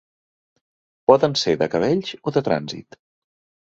[1.13, 3.03] Poden ser de cabells o de trànsit.